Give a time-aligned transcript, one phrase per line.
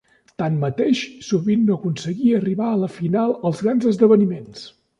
[0.41, 4.69] Tanmateix, sovint no aconseguia arribar a la final als grans esdeveniments.